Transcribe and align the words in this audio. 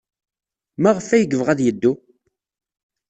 Maɣef 0.81 1.07
ay 1.09 1.21
yebɣa 1.23 1.49
ad 1.53 1.59
yeddu? 1.63 1.93